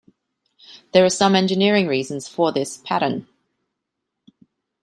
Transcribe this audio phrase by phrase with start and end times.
[0.93, 3.27] There are some engineering reasons for this pattern.